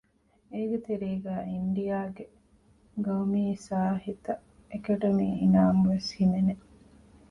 އޭގެ 0.53 0.77
ތެރޭގައި 0.87 1.45
އިންޑިއާގެ 1.51 2.25
ގައުމީ 3.05 3.43
ސާހިތަ 3.67 4.33
އެކަޑަމީ 4.71 5.27
އިނާމު 5.41 5.81
ވެސް 5.91 6.09
ހިމެނެ 6.17 6.53